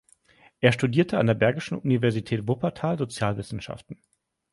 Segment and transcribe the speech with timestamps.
[0.61, 4.01] Er studierte an der Bergischen Universität Wuppertal Sozialwissenschaften.